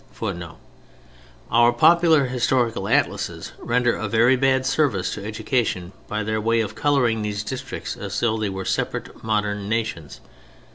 [Footnote: 0.13 0.57
Our 1.51 1.71
popular 1.71 2.25
historical 2.25 2.87
atlases 2.89 3.51
render 3.59 3.95
a 3.95 4.07
very 4.07 4.35
bad 4.35 4.65
service 4.65 5.13
to 5.13 5.23
education 5.23 5.91
by 6.07 6.23
their 6.23 6.41
way 6.41 6.61
of 6.61 6.73
coloring 6.73 7.21
these 7.21 7.43
districts 7.43 7.95
as 7.95 8.19
though 8.19 8.39
they 8.39 8.49
were 8.49 8.65
separate 8.65 9.23
modern 9.23 9.69
nations. 9.69 10.19